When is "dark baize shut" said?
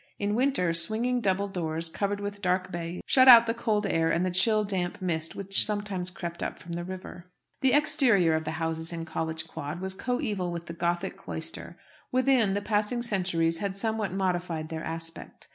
2.41-3.27